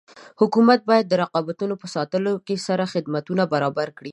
حکومتونه 0.41 0.87
باید 0.89 1.05
د 1.09 1.13
رقابتونو 1.23 1.73
په 1.81 1.87
ساتلو 1.95 2.31
سره 2.67 2.83
خدمتونه 2.93 3.43
برابر 3.53 3.87
کړي. 3.97 4.09